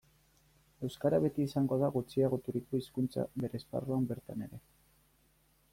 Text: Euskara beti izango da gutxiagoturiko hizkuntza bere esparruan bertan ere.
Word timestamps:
Euskara 0.87 1.19
beti 1.25 1.45
izango 1.49 1.77
da 1.83 1.89
gutxiagoturiko 1.97 2.81
hizkuntza 2.81 3.27
bere 3.45 3.61
esparruan 3.65 4.11
bertan 4.15 4.45
ere. 4.49 4.63